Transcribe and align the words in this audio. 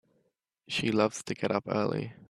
She 0.67 0.91
loves 0.91 1.21
to 1.21 1.35
get 1.35 1.51
up 1.51 1.65
early. 1.67 2.13